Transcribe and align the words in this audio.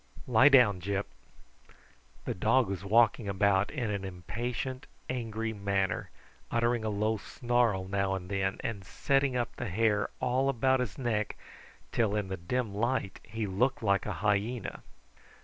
Lie 0.25 0.49
down, 0.49 0.81
Gyp!" 0.81 1.05
The 2.25 2.33
dog 2.33 2.67
was 2.69 2.83
walking 2.83 3.29
about 3.29 3.69
in 3.69 3.91
an 3.91 4.03
impatient 4.03 4.87
angry 5.07 5.53
manner, 5.53 6.09
uttering 6.49 6.83
a 6.83 6.89
low 6.89 7.17
snarl 7.17 7.87
now 7.87 8.15
and 8.15 8.27
then, 8.27 8.57
and 8.61 8.83
setting 8.83 9.37
up 9.37 9.55
the 9.57 9.69
hair 9.69 10.09
all 10.19 10.49
about 10.49 10.79
his 10.79 10.97
neck 10.97 11.37
till 11.91 12.15
in 12.15 12.29
the 12.29 12.35
dim 12.37 12.73
light 12.73 13.19
he 13.29 13.45
looked 13.45 13.83
like 13.83 14.07
a 14.07 14.13
hyena. 14.25 14.81